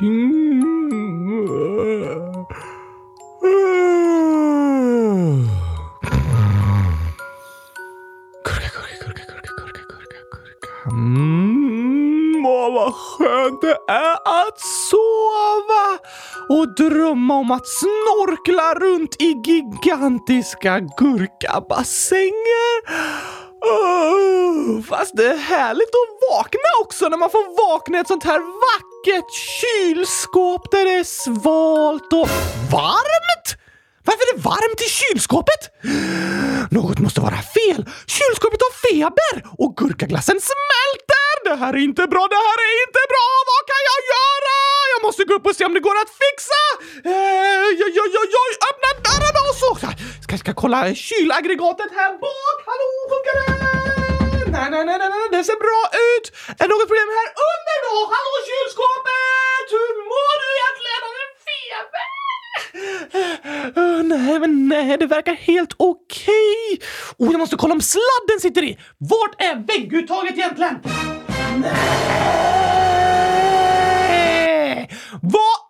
[0.00, 0.16] Gurka, gurka,
[9.04, 10.68] gurka, gurka, gurka, gurka, gurka.
[10.90, 15.98] Mm, åh, vad skönt det är att sova
[16.48, 22.80] och drömma om att snorkla runt i gigantiska gurkabassänger.
[23.60, 28.24] Oh, fast det är härligt att vakna också när man får vakna i ett sånt
[28.24, 28.89] här vackert
[29.60, 32.28] kylskåp där det är svalt och
[32.72, 33.48] varmt.
[34.04, 35.62] Varför är det varmt i kylskåpet?
[36.70, 37.80] Något måste vara fel.
[38.16, 41.32] Kylskåpet har feber och gurkaglassen smälter.
[41.44, 43.26] Det här är inte bra, det här är inte bra.
[43.50, 44.54] Vad kan jag göra?
[44.92, 46.62] Jag måste gå upp och se om det går att fixa.
[47.10, 48.52] Eh, oj, oj, oj, oj.
[48.68, 49.70] Öppna dörren och så.
[50.24, 52.56] Ska, ska kolla kylaggregatet här bak.
[52.68, 53.79] Hallå, funkar det?
[54.52, 56.26] Nej, nej, nej, nej, nej, det ser bra ut.
[56.60, 57.94] Är det något problem här under då?
[58.14, 59.66] Hallå kylskåpet!
[59.74, 61.00] Hur mår du egentligen?
[61.06, 62.08] Har du feber?
[63.80, 66.32] Uh, nej, men nej, det verkar helt okej.
[66.74, 66.88] Okay.
[67.18, 68.78] Oh, jag måste kolla om sladden sitter i.
[68.98, 70.78] Vart är vägguttaget egentligen?
[71.56, 72.50] Nej!
[75.22, 75.69] Vad?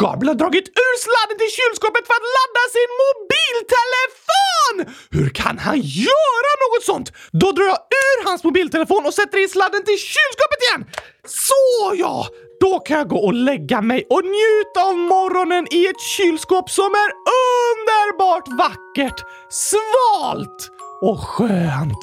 [0.00, 4.76] Gabriel har dragit ur sladden till kylskåpet för att ladda sin mobiltelefon!
[5.16, 7.08] Hur kan han göra något sånt?
[7.40, 10.82] Då drar jag ur hans mobiltelefon och sätter i sladden till kylskåpet igen.
[11.26, 12.26] Så ja!
[12.60, 16.90] Då kan jag gå och lägga mig och njuta av morgonen i ett kylskåp som
[17.04, 22.02] är underbart vackert, svalt och skönt.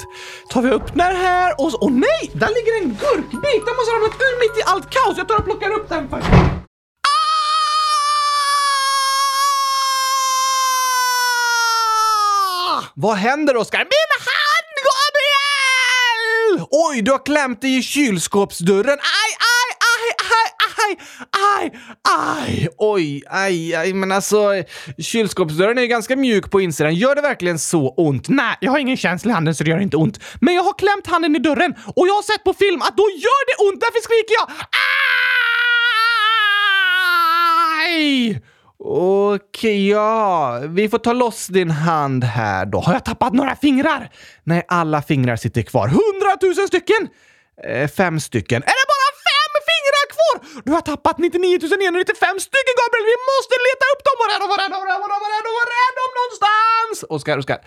[0.50, 1.78] Tar vi upp den här och så...
[1.82, 2.32] Åh nej!
[2.34, 3.66] Där ligger en gurkbit!
[3.66, 5.18] Den måste ha ramlat ur mitt i allt kaos.
[5.18, 6.67] Jag tar och plockar upp den först.
[13.00, 13.80] Vad händer, Oskar?
[13.80, 16.68] Min hand, Gabriel!
[16.72, 19.00] Oj, du har klämt dig i kylskåpsdörren.
[19.00, 20.06] Aj, aj, aj,
[20.38, 20.50] aj,
[20.84, 20.98] aj,
[21.32, 21.72] aj,
[22.04, 24.64] aj, oj, aj, aj, men alltså
[24.98, 26.96] kylskåpsdörren är ju ganska mjuk på insidan.
[26.96, 28.30] Gör det verkligen så ont?
[28.30, 30.20] Nej, jag har ingen känsla i handen så det gör inte ont.
[30.42, 33.04] Men jag har klämt handen i dörren och jag har sett på film att då
[33.04, 34.50] gör det ont, därför skriker jag
[37.86, 38.42] aj!
[38.80, 40.60] Okej, ja.
[40.68, 42.80] Vi får ta loss din hand här då.
[42.80, 44.10] Har jag tappat några fingrar?
[44.44, 45.88] Nej, alla fingrar sitter kvar.
[45.88, 47.08] Hundratusen stycken!
[47.64, 48.62] Eh, fem stycken.
[48.72, 50.36] Är det bara fem fingrar kvar?
[50.66, 53.06] Du har tappat 99 995 stycken, Gabriel!
[53.14, 54.16] Vi måste leta upp dem!
[54.22, 54.48] Var är de?
[54.54, 54.80] Var är de?
[54.84, 55.20] Var är de?
[55.24, 55.52] Var är de?
[55.60, 56.98] Var är de någonstans?
[57.16, 57.60] Oskar, Oskar.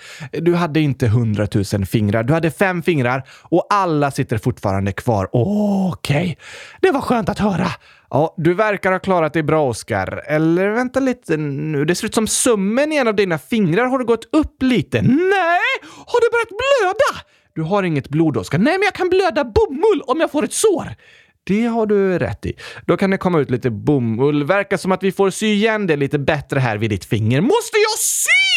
[0.47, 2.23] Du hade inte hundratusen fingrar.
[2.23, 5.29] Du hade fem fingrar och alla sitter fortfarande kvar.
[5.33, 6.23] Okej.
[6.23, 6.37] Okay.
[6.81, 7.71] Det var skönt att höra.
[8.11, 10.23] Ja, du verkar ha klarat dig bra, Oskar.
[10.27, 11.85] Eller vänta lite nu.
[11.85, 15.03] Det ser ut som sömmen i en av dina fingrar har gått upp lite.
[15.03, 15.61] Nej!
[15.83, 17.27] Har det börjat blöda?
[17.55, 18.59] Du har inget blod, Oskar.
[18.59, 20.95] Nej, men jag kan blöda bomull om jag får ett sår.
[21.45, 22.53] Det har du rätt i.
[22.87, 24.45] Då kan det komma ut lite bomull.
[24.45, 27.41] Verkar som att vi får sy igen det lite bättre här vid ditt finger.
[27.41, 28.50] Måste jag sy?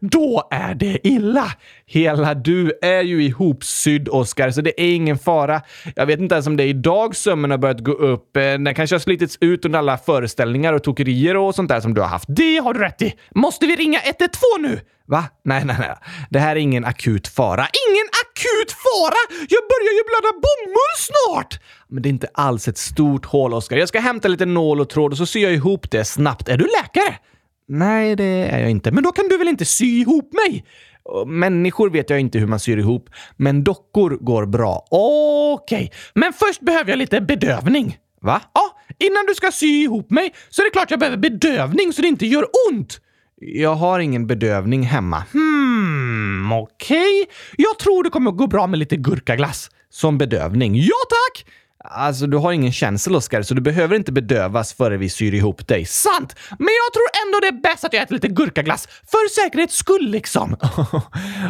[0.00, 1.52] Då är det illa!
[1.86, 5.62] Hela du är ju ihopsydd, Oskar, så det är ingen fara.
[5.96, 8.36] Jag vet inte ens om det är idag sömmen har börjat gå upp.
[8.36, 11.94] Eh, Den kanske har slitits ut under alla föreställningar och tokerier och sånt där som
[11.94, 12.24] du har haft.
[12.28, 13.14] Det har du rätt i!
[13.34, 14.30] Måste vi ringa 112
[14.60, 14.80] nu?
[15.06, 15.24] Va?
[15.44, 15.94] Nej, nej, nej.
[16.30, 17.66] Det här är ingen akut fara.
[17.88, 19.14] Ingen akut fara?
[19.48, 21.60] Jag börjar ju blöda bomull snart!
[21.88, 23.76] Men det är inte alls ett stort hål, Oskar.
[23.76, 26.48] Jag ska hämta lite nål och tråd och så syr jag ihop det snabbt.
[26.48, 27.14] Är du läkare?
[27.68, 28.90] Nej, det är jag inte.
[28.90, 30.64] Men då kan du väl inte sy ihop mig?
[31.26, 34.86] Människor vet jag inte hur man syr ihop, men dockor går bra.
[34.90, 35.90] Okej, okay.
[36.14, 37.98] men först behöver jag lite bedövning.
[38.20, 38.40] Va?
[38.54, 42.02] Ja, innan du ska sy ihop mig så är det klart jag behöver bedövning så
[42.02, 43.00] det inte gör ont.
[43.36, 45.24] Jag har ingen bedövning hemma.
[45.32, 47.22] Hmm, okej.
[47.22, 47.34] Okay.
[47.56, 49.70] Jag tror det kommer att gå bra med lite gurkaglass.
[49.90, 50.76] Som bedövning.
[50.76, 51.46] Ja, tack!
[51.84, 55.68] Alltså, du har ingen känsel, Oskar, så du behöver inte bedövas före vi syr ihop
[55.68, 55.84] dig.
[55.84, 56.36] Sant!
[56.48, 58.86] Men jag tror ändå det är bäst att jag äter lite gurkaglass.
[58.86, 60.52] För säkerhets skull, liksom.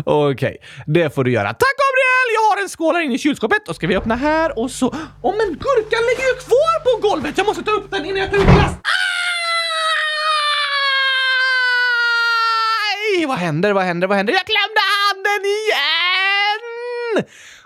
[0.04, 0.56] Okej, okay,
[0.86, 1.48] det får du göra.
[1.48, 2.28] Tack, Gabriel!
[2.34, 3.66] Jag har en skål här inne i kylskåpet.
[3.66, 4.86] Då ska vi öppna här och så...
[4.86, 7.38] Åh, oh, men gurkan ligger ju kvar på golvet!
[7.38, 8.72] Jag måste ta upp den innan jag tar ut glass.
[13.16, 13.26] Aj!
[13.26, 13.72] Vad händer?
[13.72, 14.08] Vad händer?
[14.08, 14.32] Vad händer?
[14.32, 16.22] Jag klämde handen igen!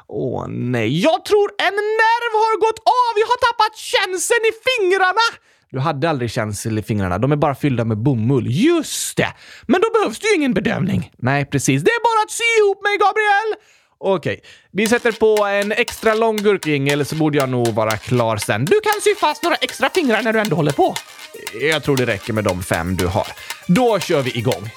[0.08, 3.12] Åh nej, jag tror en nerv har gått av!
[3.20, 5.26] Jag har tappat känseln i fingrarna!
[5.70, 8.46] Du hade aldrig känsel i fingrarna, de är bara fyllda med bomull.
[8.48, 9.34] Just det!
[9.66, 11.12] Men då behövs det ju ingen bedövning.
[11.16, 11.82] Nej, precis.
[11.82, 13.76] Det är bara att sy ihop mig, Gabriel!
[13.98, 18.64] Okej, vi sätter på en extra lång gurkjingel så borde jag nog vara klar sen.
[18.64, 20.94] Du kan sy fast några extra fingrar när du ändå håller på.
[21.60, 23.26] Jag tror det räcker med de fem du har.
[23.66, 24.70] Då kör vi igång.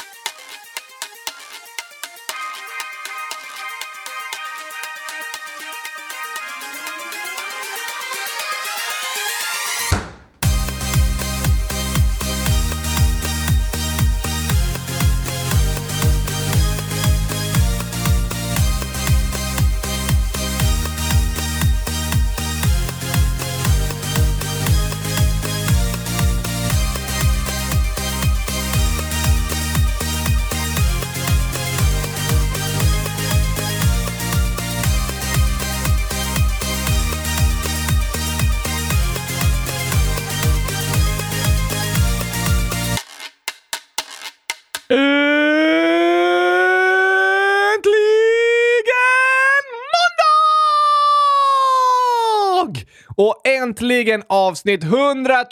[53.20, 55.46] Och äntligen avsnitt 100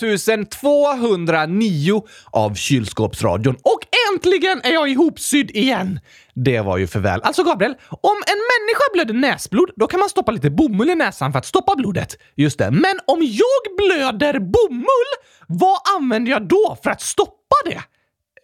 [0.62, 3.56] 209 av Kylskåpsradion.
[3.56, 3.80] Och
[4.14, 6.00] äntligen är jag ihopsydd igen!
[6.34, 7.22] Det var ju för väl.
[7.24, 11.32] Alltså Gabriel, om en människa blöder näsblod, då kan man stoppa lite bomull i näsan
[11.32, 12.18] för att stoppa blodet.
[12.36, 12.72] Just det.
[12.72, 15.12] Men om jag blöder bomull,
[15.48, 17.82] vad använder jag då för att stoppa det?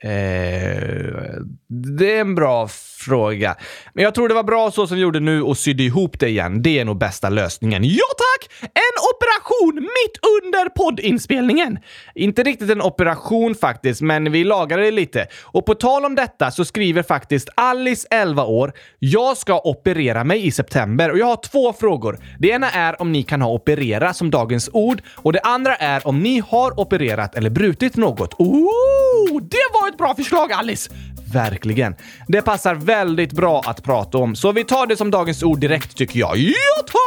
[0.03, 1.41] Eh,
[1.73, 2.67] det är en bra
[3.03, 3.55] fråga.
[3.93, 6.29] Men jag tror det var bra så som vi gjorde nu och sydde ihop det
[6.29, 6.61] igen.
[6.61, 7.83] Det är nog bästa lösningen.
[7.83, 8.49] Ja tack!
[8.61, 11.79] En operation mitt under poddinspelningen!
[12.15, 15.27] Inte riktigt en operation faktiskt, men vi lagade det lite.
[15.41, 20.47] Och på tal om detta så skriver faktiskt Alice, 11 år, “Jag ska operera mig
[20.47, 22.19] i september och jag har två frågor.
[22.39, 26.07] Det ena är om ni kan ha operera som dagens ord och det andra är
[26.07, 28.33] om ni har opererat eller brutit något.
[28.33, 30.91] Oh, det var ett bra förslag Alice!
[31.33, 31.95] Verkligen.
[32.27, 35.97] Det passar väldigt bra att prata om, så vi tar det som dagens ord direkt
[35.97, 36.37] tycker jag.
[36.37, 36.53] Ja,
[36.85, 37.03] tack!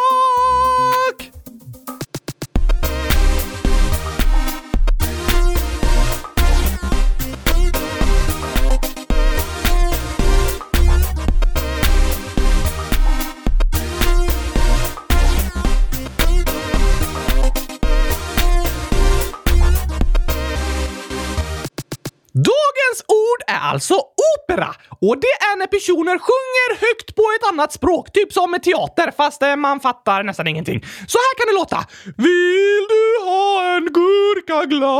[22.86, 27.72] Dagens ord är alltså opera och det är när personer sjunger högt på ett annat
[27.72, 30.80] språk, typ som med teater, fast eh, man fattar nästan ingenting.
[31.08, 31.86] Så här kan det låta.
[32.16, 34.90] Vill du ha en gurkaglas?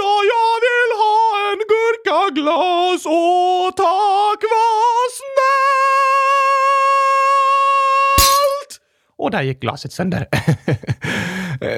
[0.00, 1.18] Ja, jag vill ha
[1.50, 3.06] en gurkaglas.
[3.06, 5.75] Åh, tack vad snällt!
[9.18, 10.26] Och där gick glaset sönder.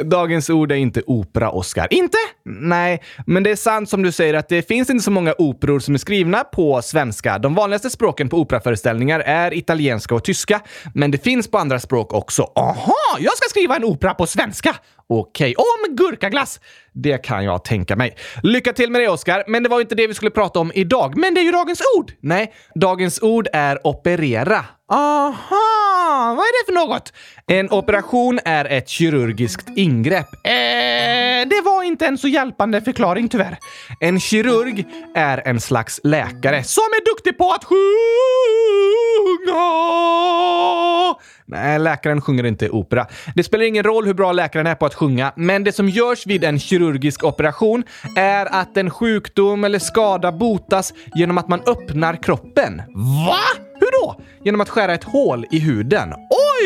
[0.04, 1.88] Dagens ord är inte opera, Oscar.
[1.90, 2.18] Inte?
[2.44, 5.78] Nej, men det är sant som du säger att det finns inte så många operor
[5.78, 7.38] som är skrivna på svenska.
[7.38, 10.60] De vanligaste språken på operaföreställningar är italienska och tyska,
[10.94, 12.42] men det finns på andra språk också.
[12.42, 14.76] Aha, jag ska skriva en opera på svenska!
[15.10, 16.60] Okej, om gurkaglass!
[16.92, 18.16] Det kan jag tänka mig.
[18.42, 19.44] Lycka till med det, Oscar.
[19.46, 21.16] Men det var inte det vi skulle prata om idag.
[21.16, 22.12] Men det är ju dagens ord!
[22.20, 24.64] Nej, dagens ord är operera.
[24.90, 27.12] Aha, vad är det för något?
[27.46, 30.26] En operation är ett kirurgiskt ingrepp.
[30.34, 33.58] Eh, det var inte en så hjälpande förklaring tyvärr.
[34.00, 37.78] En kirurg är en slags läkare som är duktig på att sjunga.
[41.46, 43.06] Nej, läkaren sjunger inte opera.
[43.34, 46.26] Det spelar ingen roll hur bra läkaren är på att sjunga, men det som görs
[46.26, 47.84] vid en kirurgisk operation
[48.16, 52.82] är att en sjukdom eller skada botas genom att man öppnar kroppen.
[53.26, 53.57] Va?
[54.44, 56.14] Genom att skära ett hål i huden.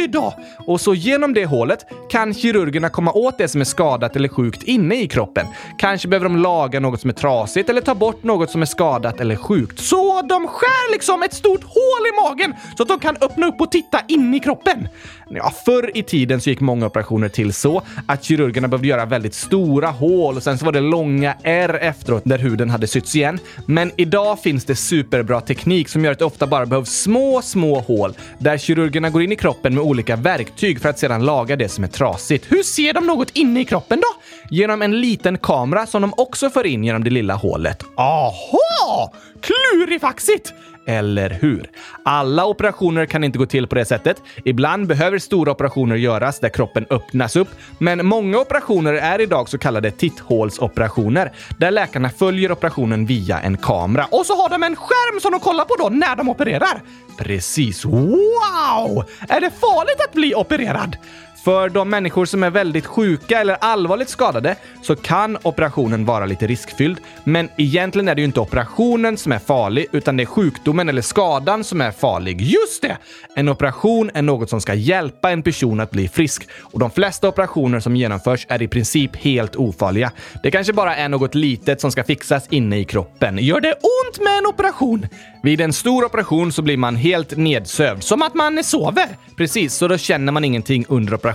[0.02, 0.34] Oj då!
[0.66, 4.62] Och så genom det hålet kan kirurgerna komma åt det som är skadat eller sjukt
[4.62, 5.46] inne i kroppen.
[5.78, 9.20] Kanske behöver de laga något som är trasigt eller ta bort något som är skadat
[9.20, 9.80] eller sjukt.
[9.80, 13.60] Så de skär liksom ett stort hål i magen så att de kan öppna upp
[13.60, 14.88] och titta in i kroppen.
[15.30, 19.34] Ja, förr i tiden så gick många operationer till så att kirurgerna behövde göra väldigt
[19.34, 23.38] stora hål och sen så var det långa ärr efteråt där huden hade sytts igen.
[23.66, 27.80] Men idag finns det superbra teknik som gör att det ofta bara behövs små, små
[27.80, 31.68] hål där kirurgerna går in i kroppen med olika verktyg för att sedan laga det
[31.68, 32.52] som är trasigt.
[32.52, 34.22] Hur ser de något inne i kroppen då?
[34.50, 37.82] Genom en liten kamera som de också för in genom det lilla hålet.
[37.96, 39.12] Aha!
[39.40, 40.54] Klurifaxigt!
[40.86, 41.70] Eller hur?
[42.02, 44.22] Alla operationer kan inte gå till på det sättet.
[44.44, 47.48] Ibland behöver stora operationer göras där kroppen öppnas upp,
[47.78, 54.06] men många operationer är idag så kallade titthålsoperationer där läkarna följer operationen via en kamera
[54.10, 56.82] och så har de en skärm som de kollar på då när de opererar.
[57.18, 57.84] Precis.
[57.84, 59.04] Wow!
[59.28, 60.96] Är det farligt att bli opererad?
[61.44, 66.46] För de människor som är väldigt sjuka eller allvarligt skadade så kan operationen vara lite
[66.46, 67.00] riskfylld.
[67.24, 71.02] Men egentligen är det ju inte operationen som är farlig, utan det är sjukdomen eller
[71.02, 72.40] skadan som är farlig.
[72.40, 72.96] Just det!
[73.34, 77.28] En operation är något som ska hjälpa en person att bli frisk och de flesta
[77.28, 80.12] operationer som genomförs är i princip helt ofarliga.
[80.42, 83.38] Det kanske bara är något litet som ska fixas inne i kroppen.
[83.38, 85.06] Gör det ont med en operation?
[85.42, 89.08] Vid en stor operation så blir man helt nedsövd, som att man sover.
[89.36, 91.31] Precis, så då känner man ingenting under operationen.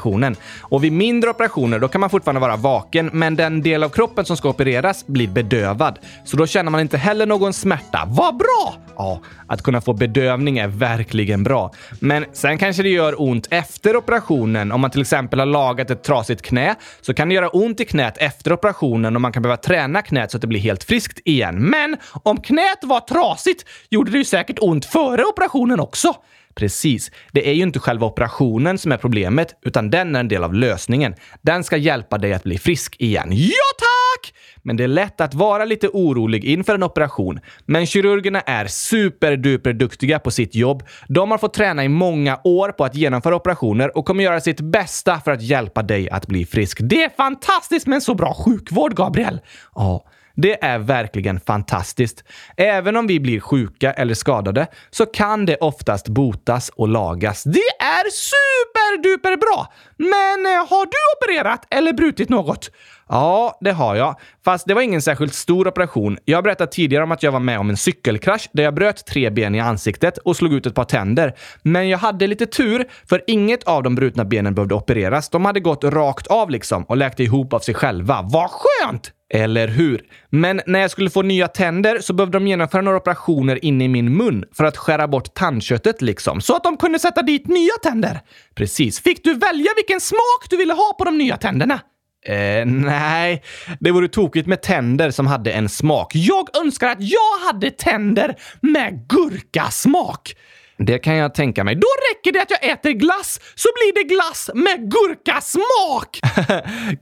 [0.62, 4.25] Och vid mindre operationer då kan man fortfarande vara vaken, men den del av kroppen
[4.25, 6.00] som ska opereras blir bedövad.
[6.25, 8.04] Så då känner man inte heller någon smärta.
[8.08, 8.75] Vad bra!
[8.98, 11.72] Ja, att kunna få bedövning är verkligen bra.
[12.00, 14.72] Men sen kanske det gör ont efter operationen.
[14.72, 17.86] Om man till exempel har lagat ett trasigt knä så kan det göra ont i
[17.86, 21.20] knät efter operationen och man kan behöva träna knät så att det blir helt friskt
[21.25, 21.56] igen.
[21.70, 26.13] Men om knät var trasigt gjorde det ju säkert ont före operationen också.
[26.57, 27.11] Precis.
[27.31, 30.53] Det är ju inte själva operationen som är problemet, utan den är en del av
[30.53, 31.15] lösningen.
[31.41, 33.29] Den ska hjälpa dig att bli frisk igen.
[33.31, 34.33] Ja, tack!
[34.63, 37.39] Men det är lätt att vara lite orolig inför en operation.
[37.65, 40.83] Men kirurgerna är superduper duktiga på sitt jobb.
[41.07, 44.61] De har fått träna i många år på att genomföra operationer och kommer göra sitt
[44.61, 46.79] bästa för att hjälpa dig att bli frisk.
[46.81, 49.39] Det är fantastiskt med en så bra sjukvård, Gabriel!
[49.75, 50.05] Ja.
[50.39, 52.24] Det är verkligen fantastiskt.
[52.58, 57.44] Även om vi blir sjuka eller skadade så kan det oftast botas och lagas.
[57.44, 59.74] Det är superduper bra!
[59.98, 62.70] Men eh, har du opererat eller brutit något?
[63.10, 64.16] Ja, det har jag.
[64.46, 66.18] Fast det var ingen särskilt stor operation.
[66.25, 69.30] Jag berättade tidigare om att jag var med om en cykelkrasch där jag bröt tre
[69.30, 71.34] ben i ansiktet och slog ut ett par tänder.
[71.62, 75.30] Men jag hade lite tur, för inget av de brutna benen behövde opereras.
[75.30, 78.22] De hade gått rakt av liksom och läkte ihop av sig själva.
[78.22, 79.12] Vad skönt!
[79.34, 80.01] Eller hur?
[80.30, 83.88] Men när jag skulle få nya tänder så behövde de genomföra några operationer inne i
[83.88, 87.74] min mun för att skära bort tandköttet liksom, så att de kunde sätta dit nya
[87.89, 88.20] tänder.
[88.56, 89.00] Precis.
[89.00, 91.79] Fick du välja vilken smak du ville ha på de nya tänderna?
[92.25, 93.44] Eh, nej,
[93.79, 96.12] det vore tokigt med tänder som hade en smak.
[96.15, 100.36] Jag önskar att jag hade tänder med gurkasmak.
[100.77, 101.75] Det kan jag tänka mig.
[101.75, 106.19] Då räcker det att jag äter glass så blir det glass med gurkasmak!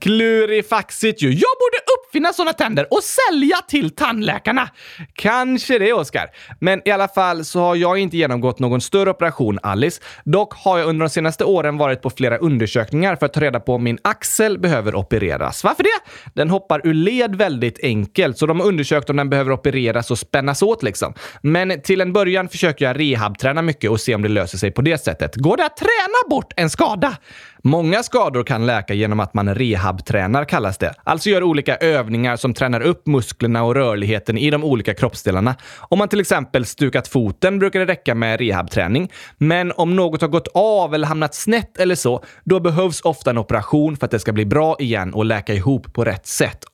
[0.00, 1.28] Klurifaxigt ju.
[1.28, 4.68] Jag borde uppfinna såna tänder och sälja till tandläkarna.
[5.14, 6.30] Kanske det, Oskar.
[6.60, 10.02] Men i alla fall så har jag inte genomgått någon större operation, Alice.
[10.24, 13.60] Dock har jag under de senaste åren varit på flera undersökningar för att ta reda
[13.60, 15.64] på om min axel behöver opereras.
[15.64, 16.10] Varför det?
[16.34, 20.18] Den hoppar ur led väldigt enkelt, så de har undersökt om den behöver opereras och
[20.18, 21.14] spännas åt liksom.
[21.42, 24.82] Men till en början försöker jag rehabträna mycket och se om det löser sig på
[24.82, 25.36] det sättet.
[25.36, 27.16] Går det att träna bort en skada?
[27.62, 30.94] Många skador kan läka genom att man rehabtränar kallas det.
[31.04, 35.54] Alltså gör olika övningar som tränar upp musklerna och rörligheten i de olika kroppsdelarna.
[35.78, 39.12] Om man till exempel stukat foten brukar det räcka med rehabträning.
[39.38, 43.38] Men om något har gått av eller hamnat snett eller så, då behövs ofta en
[43.38, 46.64] operation för att det ska bli bra igen och läka ihop på rätt sätt.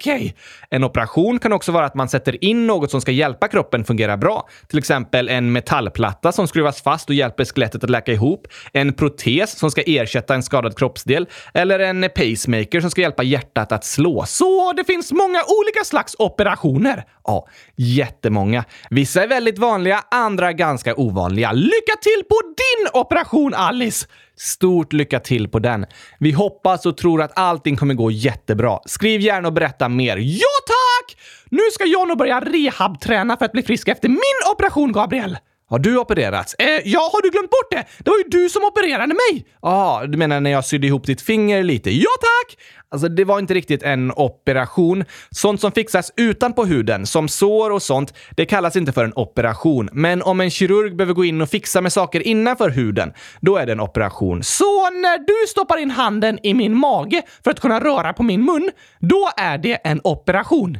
[0.00, 0.16] Okej!
[0.16, 0.32] Okay.
[0.70, 4.16] En operation kan också vara att man sätter in något som ska hjälpa kroppen fungera
[4.16, 4.48] bra.
[4.68, 8.46] Till exempel en metallplatta som skruvas fast och hjälper skelettet att läka ihop.
[8.72, 11.26] En protes som ska ersätta en skadad kroppsdel.
[11.54, 14.24] Eller en pacemaker som ska hjälpa hjärtat att slå.
[14.26, 17.04] Så det finns många olika slags operationer.
[17.24, 18.64] Ja, jättemånga.
[18.90, 21.52] Vissa är väldigt vanliga, andra ganska ovanliga.
[21.52, 24.06] Lycka till på din operation, Alice!
[24.42, 25.86] Stort lycka till på den.
[26.18, 28.78] Vi hoppas och tror att allting kommer gå jättebra.
[28.86, 30.16] Skriv gärna och berätta mer.
[30.16, 31.16] Ja, tack!
[31.50, 35.38] Nu ska jag nog börja rehabträna för att bli frisk efter min operation, Gabriel.
[35.70, 36.54] Har du opererats?
[36.54, 37.84] Eh, ja, har du glömt bort det?
[38.04, 39.46] Det var ju du som opererade mig!
[39.62, 41.90] Ja, du menar när jag sydde ihop ditt finger lite?
[41.90, 42.58] Ja, tack!
[42.90, 45.04] Alltså, det var inte riktigt en operation.
[45.30, 49.88] Sånt som fixas utanpå huden, som sår och sånt, det kallas inte för en operation.
[49.92, 53.66] Men om en kirurg behöver gå in och fixa med saker innanför huden, då är
[53.66, 54.42] det en operation.
[54.42, 58.44] Så när du stoppar in handen i min mage för att kunna röra på min
[58.44, 60.78] mun, då är det en operation?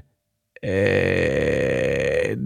[0.62, 2.36] Eh,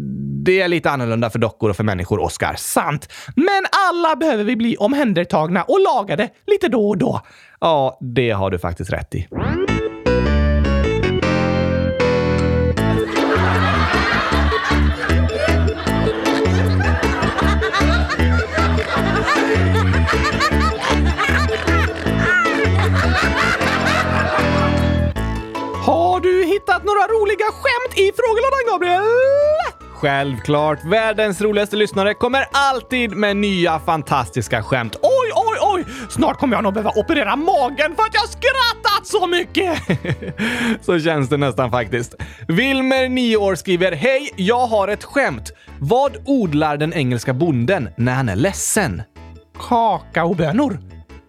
[0.45, 2.55] det är lite annorlunda för dockor och för människor, Oscar.
[2.57, 3.13] Sant.
[3.37, 7.21] Men alla behöver vi bli omhändertagna och lagade lite då och då.
[7.61, 9.29] Ja, det har du faktiskt rätt i.
[27.09, 29.03] några roliga skämt i frågelådan, Gabriel?
[29.95, 30.85] Självklart.
[30.85, 34.97] Världens roligaste lyssnare kommer alltid med nya fantastiska skämt.
[35.03, 35.85] Oj, oj, oj!
[36.11, 39.79] Snart kommer jag nog behöva operera magen för att jag skrattat så mycket!
[40.85, 42.15] så känns det nästan faktiskt.
[42.49, 45.53] Wilmer, 9 år, skriver Hej, jag har ett skämt.
[45.81, 49.03] Vad odlar den engelska bonden när han är ledsen?
[49.69, 50.79] Kakaobönor.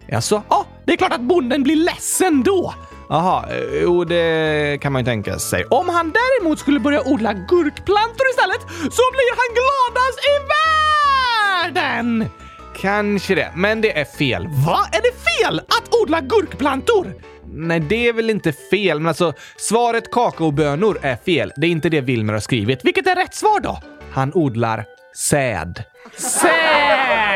[0.08, 0.42] Jaså?
[0.48, 2.74] Ja, det är klart att bonden blir ledsen då.
[3.08, 5.64] Jaha, eh, jo det kan man ju tänka sig.
[5.64, 12.30] Om han däremot skulle börja odla gurkplantor istället så blir han gladast i världen!
[12.76, 14.46] Kanske det, men det är fel.
[14.66, 14.78] Va?
[14.92, 17.14] Är det fel att odla gurkplantor?
[17.52, 21.52] Nej, det är väl inte fel, men alltså svaret kakaobönor är fel.
[21.56, 22.84] Det är inte det Wilmer har skrivit.
[22.84, 23.78] Vilket är rätt svar då?
[24.12, 24.84] Han odlar
[25.14, 25.82] säd.
[26.16, 27.35] Säd!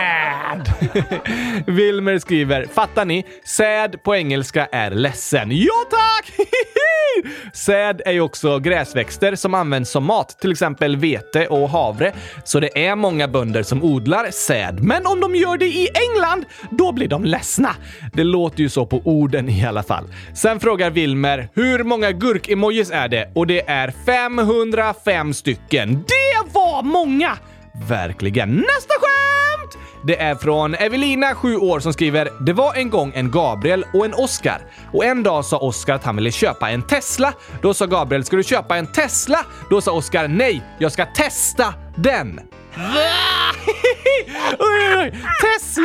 [1.66, 3.24] Wilmer skriver, fattar ni?
[3.44, 5.48] Säd på engelska är ledsen.
[5.52, 6.32] Ja tack!
[7.52, 12.12] Säd är ju också gräsväxter som används som mat, till exempel vete och havre.
[12.44, 14.82] Så det är många bönder som odlar säd.
[14.82, 17.76] Men om de gör det i England, då blir de ledsna.
[18.12, 20.04] Det låter ju så på orden i alla fall.
[20.34, 23.30] Sen frågar Wilmer, hur många gurk-emojis är det?
[23.34, 25.94] Och det är 505 stycken.
[25.94, 27.38] Det var många!
[27.88, 28.56] Verkligen.
[28.56, 29.78] Nästa skämt!
[30.04, 34.04] Det är från Evelina, 7 år, som skriver “Det var en gång en Gabriel och
[34.04, 34.60] en Oscar.
[34.92, 37.32] Och en dag sa Oscar att han ville köpa en Tesla.
[37.62, 39.38] Då sa Gabriel “Ska du köpa en Tesla?”
[39.70, 42.40] Då sa Oscar “Nej, jag ska testa den”.
[44.58, 45.10] oj, oj.
[45.42, 45.79] Tesla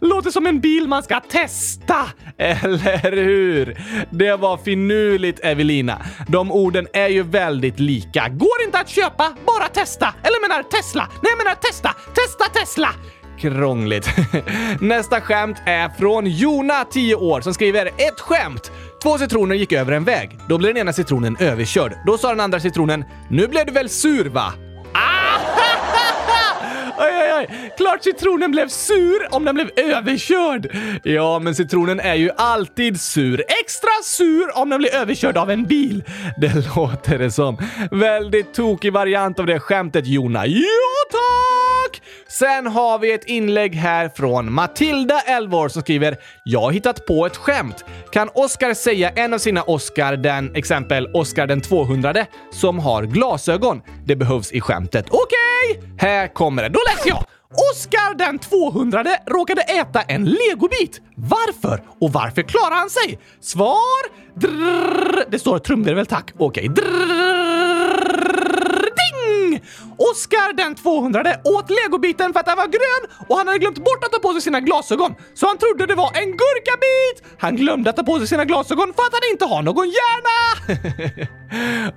[0.00, 2.06] låter som en bil man ska testa.
[2.38, 3.76] Eller hur?
[4.10, 6.02] Det var finurligt Evelina.
[6.28, 8.28] De orden är ju väldigt lika.
[8.28, 10.14] Går inte att köpa, bara testa.
[10.22, 11.08] Eller menar Tesla.
[11.22, 11.94] Nej, jag menar testa.
[12.14, 12.88] Testa Tesla.
[13.40, 14.08] Krångligt.
[14.80, 18.72] Nästa skämt är från Jona, 10 år, som skriver ett skämt.
[19.02, 20.38] Två citroner gick över en väg.
[20.48, 21.92] Då blev den ena citronen överkörd.
[22.06, 24.67] Då sa den andra citronen “Nu blev du väl sur va?”
[27.38, 27.72] Nej!
[27.76, 30.76] Klart citronen blev sur om den blev överkörd!
[31.02, 33.44] Ja, men citronen är ju alltid sur.
[33.60, 36.04] Extra sur om den blir överkörd av en bil.
[36.40, 37.58] Det låter det som.
[37.90, 40.46] Väldigt tokig variant av det skämtet, Jona.
[40.46, 40.62] Ja,
[41.10, 42.02] tack!
[42.28, 47.06] Sen har vi ett inlägg här från Matilda, 11 år, som skriver “Jag har hittat
[47.06, 47.84] på ett skämt.
[48.12, 52.14] Kan Oscar säga en av sina Oscar den, exempel Oscar den 200
[52.50, 53.82] som har glasögon?
[54.06, 55.06] Det behövs i skämtet.
[55.10, 55.78] Okej!
[55.78, 55.90] Okay.
[55.98, 56.68] Här kommer det.
[56.68, 57.24] Då läser jag!
[57.54, 61.00] Oskar den 200 råkade äta en legobit.
[61.14, 61.82] Varför?
[62.00, 63.18] Och varför klarar han sig?
[63.40, 64.28] Svar...
[64.34, 66.32] Drrr, det står trumvirvel tack.
[66.38, 66.70] Okej.
[66.70, 66.84] Okay.
[68.98, 69.62] Ding!
[69.96, 74.04] Oskar den 200 åt legobiten för att den var grön och han hade glömt bort
[74.04, 75.14] att ta på sig sina glasögon.
[75.34, 77.38] Så han trodde det var en gurkabit!
[77.38, 80.36] Han glömde att ta på sig sina glasögon för att han inte har någon hjärna!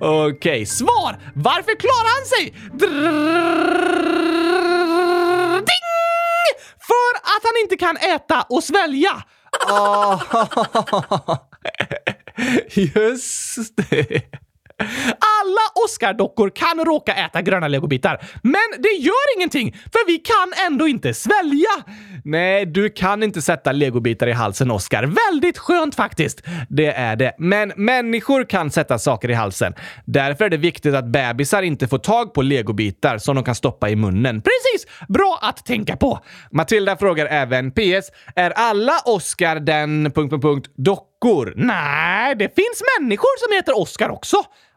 [0.00, 1.18] Okej, okay, svar!
[1.34, 2.54] Varför klarar han sig?
[2.72, 4.21] Drrr,
[6.92, 9.22] för att han inte kan äta och svälja!
[9.68, 10.22] Oh.
[12.74, 14.22] Just det.
[15.40, 20.88] Alla Oscar-dockor kan råka äta gröna legobitar, men det gör ingenting för vi kan ändå
[20.88, 21.70] inte svälja.
[22.24, 25.02] Nej, du kan inte sätta legobitar i halsen, Oscar.
[25.30, 26.42] Väldigt skönt faktiskt.
[26.68, 27.34] Det är det.
[27.38, 29.74] Men människor kan sätta saker i halsen.
[30.04, 33.90] Därför är det viktigt att bebisar inte får tag på legobitar som de kan stoppa
[33.90, 34.42] i munnen.
[34.42, 35.06] Precis!
[35.08, 36.20] Bra att tänka på.
[36.50, 38.10] Matilda frågar även PS.
[38.36, 40.12] Är alla Oscar den...
[40.14, 41.52] Punkt, punkt, punkt, dockor?
[41.56, 44.36] Nej, det finns människor som heter Oscar också.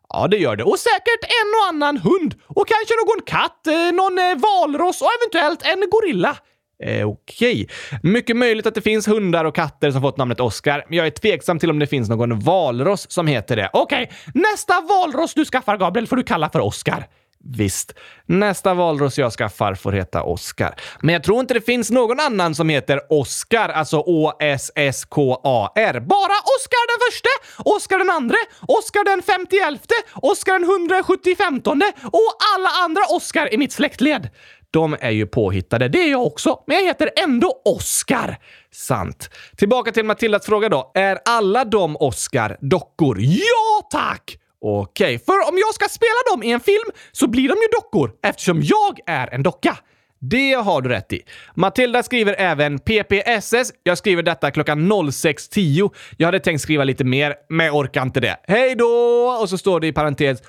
[0.09, 0.63] Ja, det gör det.
[0.63, 2.35] Och säkert en och annan hund.
[2.47, 6.37] Och kanske någon katt, eh, någon eh, valross och eventuellt en gorilla.
[6.83, 7.63] Eh, Okej.
[7.63, 7.99] Okay.
[8.03, 11.11] Mycket möjligt att det finns hundar och katter som fått namnet Oscar, men jag är
[11.11, 13.69] tveksam till om det finns någon valross som heter det.
[13.73, 14.41] Okej, okay.
[14.41, 17.07] nästa valross du skaffar, Gabriel, får du kalla för Oscar.
[17.47, 17.93] Visst,
[18.25, 20.75] nästa valros jag skaffar får heta Oscar.
[21.01, 25.99] Men jag tror inte det finns någon annan som heter Oscar, alltså O-S-S-K-A-R.
[25.99, 32.69] Bara Oscar den förste, Oscar den andre, Oscar den femtioelfte, Oscar den hundrasjuttiofemtonde och alla
[32.83, 34.29] andra Oscar i mitt släktled.
[34.71, 35.87] De är ju påhittade.
[35.87, 38.37] Det är jag också, men jag heter ändå Oscar.
[38.71, 39.29] Sant.
[39.57, 40.91] Tillbaka till Matildas fråga då.
[40.95, 43.17] Är alla de Oscar dockor?
[43.19, 44.37] Ja, tack!
[44.67, 45.25] Okej, okay.
[45.25, 48.61] för om jag ska spela dem i en film så blir de ju dockor eftersom
[48.61, 49.77] jag är en docka.
[50.19, 51.21] Det har du rätt i.
[51.55, 53.73] Matilda skriver även PPSS.
[53.83, 55.91] Jag skriver detta klockan 06.10.
[56.17, 58.37] Jag hade tänkt skriva lite mer, men jag orkar inte det.
[58.47, 59.37] Hej då!
[59.41, 60.41] Och så står det i parentes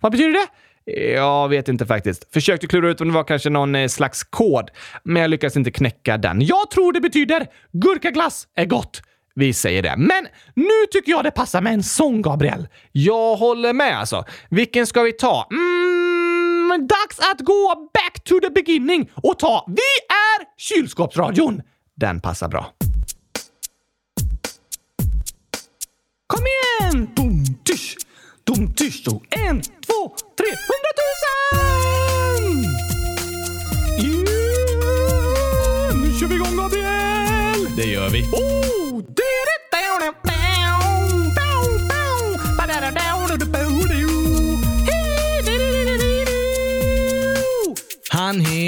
[0.00, 0.46] Vad betyder det?
[1.12, 2.32] Jag vet inte faktiskt.
[2.32, 4.70] Försökte klura ut om det var kanske någon eh, slags kod,
[5.04, 6.40] men jag lyckades inte knäcka den.
[6.40, 9.02] Jag tror det betyder gurkaglass är gott.
[9.34, 9.94] Vi säger det.
[9.96, 12.68] Men nu tycker jag det passar med en sång, Gabriel.
[12.92, 14.24] Jag håller med alltså.
[14.50, 15.48] Vilken ska vi ta?
[15.50, 21.62] Mm, dags att gå back to the beginning och ta Vi är kylskåpsradion.
[21.96, 22.72] Den passar bra.
[26.26, 27.08] Kom igen!
[27.16, 27.96] Dum, tysch,
[28.44, 29.06] dum, tysch.
[29.30, 31.72] En, två, tre, hundratusen!
[33.98, 35.94] Yeah!
[35.96, 37.76] Nu kör vi igång, Gabriel!
[37.76, 38.22] Det gör vi.
[38.22, 38.61] Oh!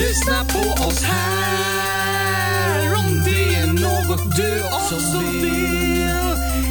[0.00, 5.44] lyssna på oss här om det är något du också vill.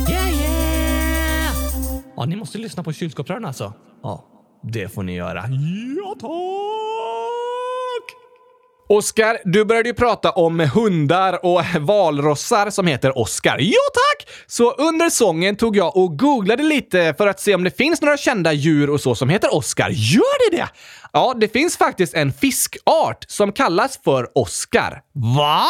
[0.10, 1.54] Yeah, yeah.
[2.16, 3.74] Ja, ni måste lyssna på kylskåpsrören alltså.
[4.04, 4.26] Ja,
[4.64, 5.44] det får ni göra.
[5.98, 6.89] Ja, tack!
[8.92, 13.58] Oskar, du började ju prata om hundar och valrossar som heter Oskar.
[13.60, 14.30] Jo tack!
[14.48, 18.18] Så under sången tog jag och googlade lite för att se om det finns några
[18.18, 19.90] kända djur och så som heter Oskar.
[19.90, 20.68] Gör det det?
[21.14, 25.02] Ja, det finns faktiskt en fiskart som kallas för Oskar.
[25.14, 25.66] Va?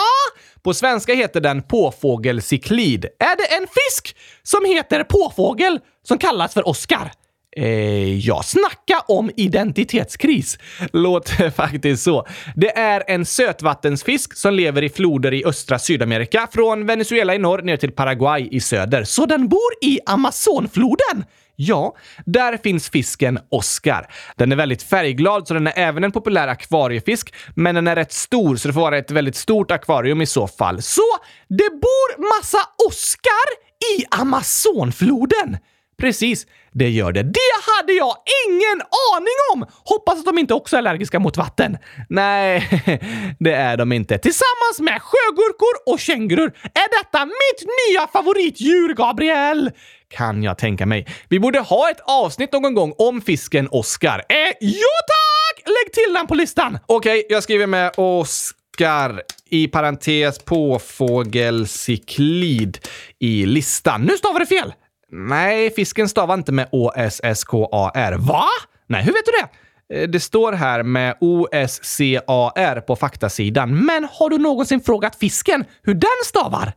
[0.64, 3.06] På svenska heter den påfågelcyklid.
[3.06, 7.12] Är det en fisk som heter påfågel som kallas för Oskar?
[7.58, 10.60] Eh, ja, snacka om identitetskris.
[10.94, 12.28] Låter faktiskt så.
[12.56, 17.62] Det är en sötvattensfisk som lever i floder i östra Sydamerika, från Venezuela i norr
[17.62, 19.04] ner till Paraguay i söder.
[19.04, 21.26] Så den bor i Amazonfloden!
[21.62, 24.08] Ja, där finns fisken Oscar.
[24.36, 28.12] Den är väldigt färgglad, så den är även en populär akvariefisk, men den är rätt
[28.12, 30.82] stor, så det får vara ett väldigt stort akvarium i så fall.
[30.82, 31.02] Så
[31.48, 32.58] det bor massa
[32.88, 33.50] Oscar
[33.98, 35.58] i Amazonfloden!
[36.00, 37.24] Precis, det gör det.
[37.24, 37.40] Det
[37.78, 38.16] hade jag
[38.48, 38.82] ingen
[39.16, 39.66] aning om!
[39.84, 41.78] Hoppas att de inte också är allergiska mot vatten.
[42.10, 42.70] Nej,
[43.40, 44.18] det är de inte.
[44.18, 49.72] Tillsammans med sjögurkor och kängurur är detta mitt nya favoritdjur, Gabriel!
[50.10, 51.08] Kan jag tänka mig.
[51.30, 54.24] Vi borde ha ett avsnitt någon gång om fisken Oscar.
[54.30, 55.64] Eh, jo tack!
[55.66, 56.80] Lägg till den på listan!
[56.86, 62.78] Okej, jag skriver med Oscar i parentes påfågelcyklid
[63.20, 64.02] i listan.
[64.02, 64.74] Nu stavar du fel!
[65.12, 68.16] Nej, fisken stavar inte med O-S-S-K-A-R.
[68.18, 68.46] Va?
[68.88, 69.48] Nej, hur vet du det?
[69.94, 73.86] Eh, det står här med O-S-C-A-R på faktasidan.
[73.86, 76.74] Men har du någonsin frågat fisken hur den stavar?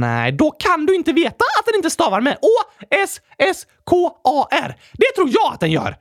[0.00, 3.86] Nej, då kan du inte veta att den inte stavar med O-S-S-K-A-R.
[4.92, 5.96] Det tror jag att den gör.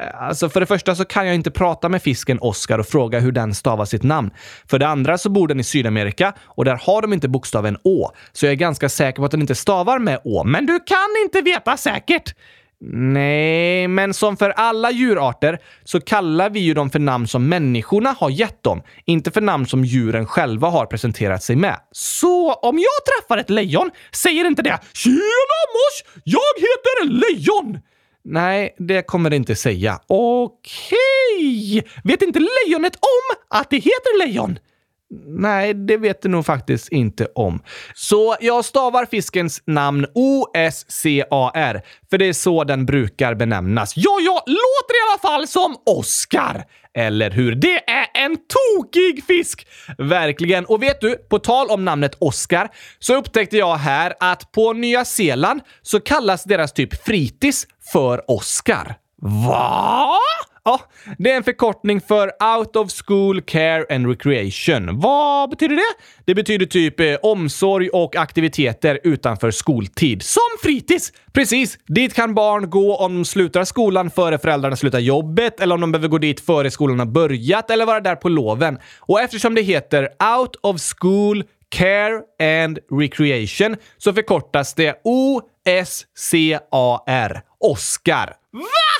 [0.00, 3.20] Eh, alltså för det första så kan jag inte prata med fisken Oscar och fråga
[3.20, 4.30] hur den stavar sitt namn.
[4.66, 8.10] För det andra så bor den i Sydamerika och där har de inte bokstaven Å.
[8.32, 10.44] Så jag är ganska säker på att den inte stavar med Å.
[10.44, 12.34] Men du kan inte veta säkert!
[12.84, 18.16] Nej, men som för alla djurarter så kallar vi ju dem för namn som människorna
[18.18, 21.76] har gett dem, inte för namn som djuren själva har presenterat sig med.
[21.92, 26.22] Så om jag träffar ett lejon säger inte det “Tjena mors!
[26.24, 27.78] Jag heter Lejon!”
[28.24, 30.00] Nej, det kommer det inte säga.
[30.06, 31.84] Okej!
[32.04, 34.58] Vet inte lejonet om att det heter lejon?
[35.26, 37.62] Nej, det vet det nog faktiskt inte om.
[37.94, 43.92] Så jag stavar fiskens namn O-S-C-A-R, för det är så den brukar benämnas.
[43.96, 46.64] Ja, ja, låter i alla fall som Oscar!
[46.98, 47.54] Eller hur?
[47.54, 49.66] Det är en tokig fisk!
[49.98, 50.64] Verkligen.
[50.64, 55.04] Och vet du, på tal om namnet Oscar så upptäckte jag här att på Nya
[55.04, 58.94] Zeeland så kallas deras typ fritids för Oscar.
[59.46, 60.18] Va?
[60.64, 60.80] Ja,
[61.18, 65.00] det är en förkortning för Out of School Care and Recreation.
[65.00, 65.94] Vad betyder det?
[66.24, 70.22] Det betyder typ eh, omsorg och aktiviteter utanför skoltid.
[70.22, 71.12] Som fritids!
[71.32, 71.78] Precis!
[71.86, 75.92] Dit kan barn gå om de slutar skolan före föräldrarna slutar jobbet eller om de
[75.92, 78.78] behöver gå dit före skolan har börjat eller vara där på loven.
[78.98, 82.20] Och eftersom det heter Out of School Care
[82.62, 85.42] and Recreation så förkortas det OSCAR.
[87.60, 88.26] Oscar.
[88.52, 88.91] Va?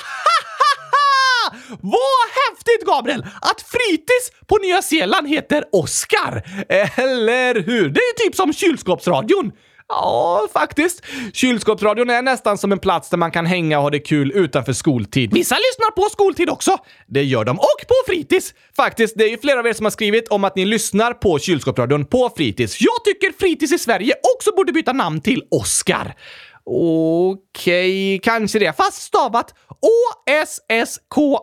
[1.81, 3.25] Vad häftigt Gabriel!
[3.41, 6.43] Att fritids på Nya Zeeland heter Oscar!
[6.69, 7.89] Eller hur?
[7.89, 9.51] Det är typ som kylskåpsradion.
[9.87, 11.05] Ja, faktiskt.
[11.33, 14.73] Kylskåpsradion är nästan som en plats där man kan hänga och ha det kul utanför
[14.73, 15.33] skoltid.
[15.33, 16.77] Vissa lyssnar på skoltid också.
[17.07, 17.59] Det gör de.
[17.59, 18.53] Och på fritids!
[18.75, 21.39] Faktiskt, det är ju flera av er som har skrivit om att ni lyssnar på
[21.39, 22.81] kylskåpsradion på fritids.
[22.81, 26.13] Jag tycker fritids i Sverige också borde byta namn till Oscar.
[26.65, 28.77] Okej, okay, kanske det.
[28.77, 31.33] Fast stavat O-S-S-K-A-R.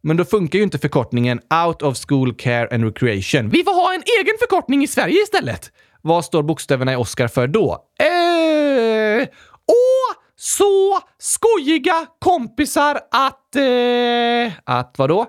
[0.00, 3.50] Men då funkar ju inte förkortningen Out of School Care and Recreation.
[3.50, 5.72] Vi får ha en egen förkortning i Sverige istället.
[6.02, 7.84] Vad står bokstäverna i Oscar för då?
[7.98, 9.28] Eh...
[9.66, 13.56] Å så skojiga kompisar att...
[13.56, 14.52] Eh...
[14.64, 15.26] Att vadå?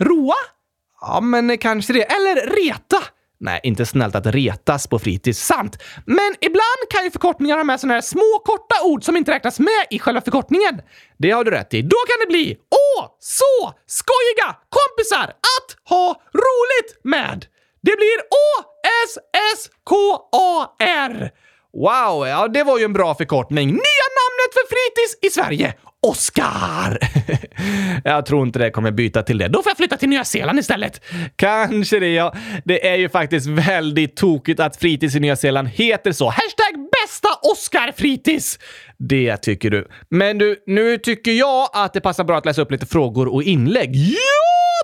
[0.00, 0.34] Roa?
[1.00, 2.02] Ja, men kanske det.
[2.02, 2.96] Eller reta.
[3.40, 5.82] Nej, inte snällt att retas på fritids, sant.
[6.06, 9.58] Men ibland kan ju förkortningar ha med sådana här små korta ord som inte räknas
[9.58, 10.80] med i själva förkortningen.
[11.18, 11.82] Det har du rätt i.
[11.82, 17.46] Då kan det bli Åh, så skojiga kompisar att ha roligt med.
[17.82, 18.18] Det blir
[19.90, 21.30] O-S-S-K-A-R.
[21.72, 23.66] Wow, ja det var ju en bra förkortning.
[23.68, 25.74] Nya namnet för fritids i Sverige.
[26.06, 26.98] Oscar!
[28.04, 29.48] jag tror inte det kommer byta till det.
[29.48, 31.04] Då får jag flytta till Nya Zeeland istället.
[31.36, 32.34] Kanske det, ja.
[32.64, 36.26] Det är ju faktiskt väldigt tokigt att fritids i Nya Zeeland heter så.
[36.28, 38.58] Hashtag bästa Oscar-fritids!
[38.98, 39.88] Det tycker du.
[40.08, 43.42] Men du, nu tycker jag att det passar bra att läsa upp lite frågor och
[43.42, 43.96] inlägg.
[43.96, 44.16] Ja,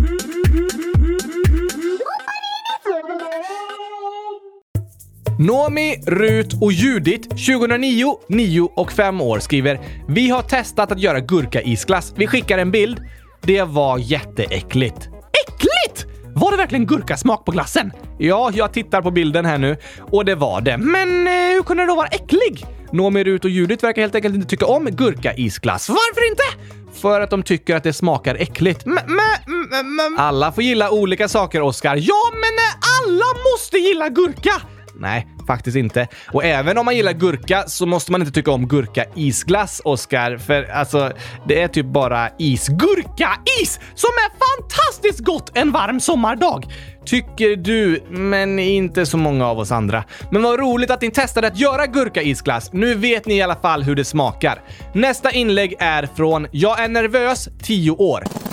[5.38, 11.20] Nomi, Rut och Judit, 2009, 9 och 5 år, skriver “Vi har testat att göra
[11.20, 12.14] gurkaisglass.
[12.16, 13.00] Vi skickar en bild.
[13.42, 15.13] Det var jätteäckligt.”
[16.34, 17.92] Var det verkligen gurkasmak på glassen?
[18.18, 20.76] Ja, jag tittar på bilden här nu och det var det.
[20.76, 22.66] Men eh, hur kunde det då vara äcklig?
[22.92, 25.88] Noomi, Rut och Judit verkar helt enkelt inte tycka om gurkaisglass.
[25.88, 26.42] Varför inte?
[27.00, 28.86] För att de tycker att det smakar äckligt.
[28.86, 31.96] Men, men, men, Alla får gilla olika saker, Oscar.
[31.96, 34.73] Ja, men eh, alla måste gilla gurka!
[35.00, 36.08] Nej, faktiskt inte.
[36.32, 40.38] Och även om man gillar gurka så måste man inte tycka om gurka-isglass, Oscar.
[40.38, 41.12] För alltså,
[41.48, 42.68] det är typ bara is.
[42.68, 43.80] Gurka-is!
[43.94, 44.30] Som är
[44.60, 46.66] fantastiskt gott en varm sommardag!
[47.04, 50.04] Tycker du, men inte så många av oss andra.
[50.30, 52.72] Men vad roligt att ni testade att göra gurka-isglass.
[52.72, 54.62] Nu vet ni i alla fall hur det smakar.
[54.92, 58.43] Nästa inlägg är från “Jag är nervös, 10 år”.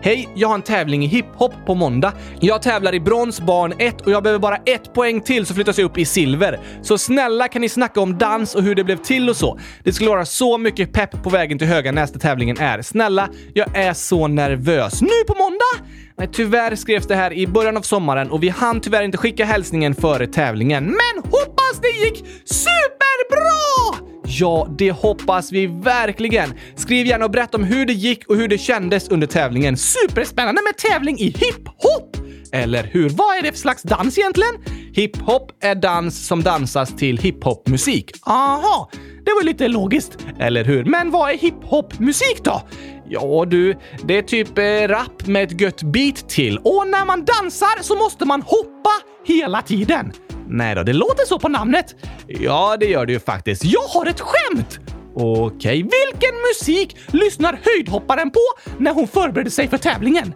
[0.00, 2.12] Hej, jag har en tävling i hiphop på måndag.
[2.40, 5.78] Jag tävlar i brons barn 1 och jag behöver bara ett poäng till så flyttas
[5.78, 6.60] jag upp i silver.
[6.82, 9.58] Så snälla kan ni snacka om dans och hur det blev till och så.
[9.84, 12.82] Det skulle vara så mycket pepp på vägen till Höganäs där tävlingen är.
[12.82, 15.02] Snälla, jag är så nervös.
[15.02, 15.92] Nu på måndag?
[16.18, 19.44] Nej, tyvärr skrevs det här i början av sommaren och vi hann tyvärr inte skicka
[19.44, 20.84] hälsningen före tävlingen.
[20.84, 24.17] Men hoppas det gick superbra!
[24.30, 26.54] Ja, det hoppas vi verkligen.
[26.76, 29.76] Skriv gärna och berätta om hur det gick och hur det kändes under tävlingen.
[29.76, 32.16] Superspännande med tävling i hiphop!
[32.52, 33.08] Eller hur?
[33.08, 34.54] Vad är det för slags dans egentligen?
[34.92, 38.10] Hiphop är dans som dansas till hiphopmusik.
[38.22, 38.90] Aha,
[39.24, 40.84] det var lite logiskt, eller hur?
[40.84, 42.62] Men vad är hiphopmusik då?
[43.08, 47.24] Ja du, det är typ eh, rap med ett gött beat till och när man
[47.24, 48.90] dansar så måste man hoppa
[49.24, 50.12] hela tiden.
[50.50, 51.94] Nej då, det låter så på namnet.
[52.26, 53.64] Ja, det gör det ju faktiskt.
[53.64, 54.80] Jag har ett skämt!
[55.14, 58.40] Okej, vilken musik lyssnar höjdhopparen på
[58.78, 60.34] när hon förbereder sig för tävlingen?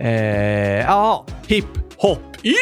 [0.00, 2.18] Eh, ja, hiphop.
[2.42, 2.52] Ja,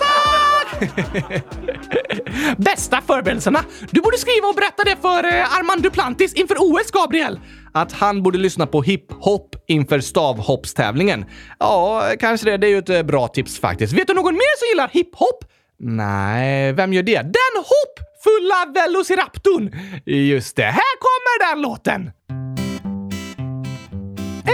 [0.00, 0.90] tack!
[2.58, 3.60] Bästa förberedelserna!
[3.90, 7.40] Du borde skriva och berätta det för eh, Armand Duplantis inför OS, Gabriel!
[7.74, 11.24] Att han borde lyssna på hiphop inför stavhoppstävlingen.
[11.58, 12.56] Ja, kanske det.
[12.56, 13.92] Det är ju ett eh, bra tips faktiskt.
[13.92, 15.44] Vet du någon mer som gillar hiphop?
[15.86, 17.22] Nej, vem gör det?
[17.22, 19.70] Den hoppfulla Velociraptorn!
[20.04, 22.10] Just det, här kommer den låten!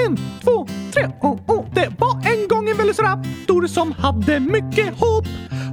[0.07, 1.75] En, två, tre, oh, oh.
[1.75, 5.27] Det var en gång en Velociraptor som hade mycket hopp.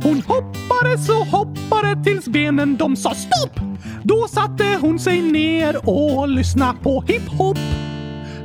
[0.04, 3.60] Hon hoppade så hoppade tills benen de sa stopp.
[4.04, 7.58] Då satte hon sig ner och lyssnade på hiphop.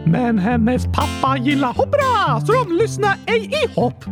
[0.07, 4.05] Men hennes pappa gillar hoppra så de lyssnade ej i hopp.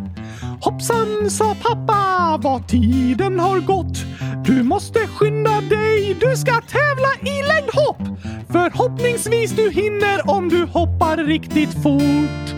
[0.63, 3.99] Hoppsan, sa pappa, vad tiden har gått.
[4.45, 8.19] Du måste skynda dig, du ska tävla i längdhopp.
[8.49, 12.57] Förhoppningsvis du hinner om du hoppar riktigt fort.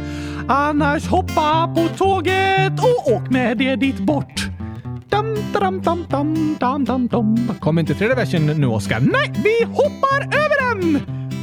[0.49, 4.49] Annars hoppa på tåget och åk med det dit bort.
[5.09, 7.37] Dam, dam, dam, dam, dam, dam, dam.
[7.61, 9.01] Kom inte tredje versen nu, Oskar?
[9.01, 11.01] Nej, vi hoppar över den!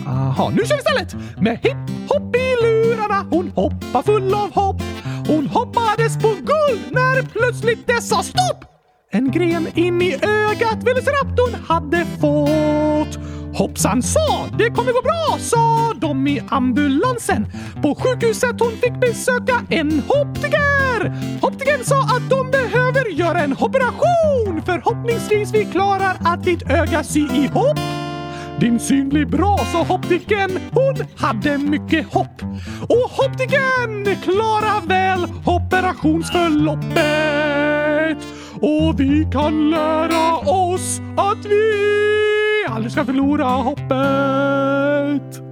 [0.07, 1.15] Aha, nu kör vi istället!
[1.41, 4.81] Med hipp hopp i lurarna, hon hoppar full av hopp.
[5.29, 8.65] Hon hoppades på guld när plötsligt det sa stopp!
[9.11, 13.19] En gren in i ögat Velociraptorn hade fått.
[13.57, 17.45] Hoppsan sa, det kommer gå bra, sa de i ambulansen.
[17.81, 21.13] På sjukhuset hon fick besöka en optiker.
[21.41, 24.61] Optikern sa att de behöver göra en operation.
[24.65, 27.79] Förhoppningsvis vi klarar att ditt öga sy ihop.
[28.59, 30.49] Din syn blir bra, sa Hoptiken.
[30.71, 32.41] Hon hade mycket hopp.
[32.81, 38.17] Och Hoptiken klarar väl operationsförloppet.
[38.61, 41.73] Och vi kan lära oss att vi
[42.69, 45.48] aldrig ska förlora hoppet.